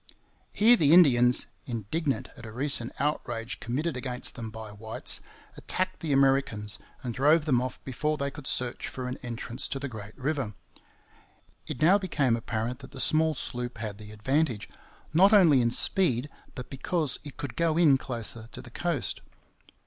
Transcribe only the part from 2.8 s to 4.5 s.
outrage committed against them